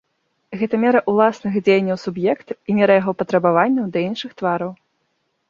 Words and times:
Гэта 0.59 0.75
мера 0.83 1.01
ўласных 1.11 1.59
дзеянняў 1.67 1.99
суб'екта 2.05 2.57
і 2.57 2.79
мера 2.79 2.97
яго 3.01 3.11
патрабаванняў 3.21 3.85
да 3.93 3.99
іншых 4.09 4.31
твараў. 4.43 4.71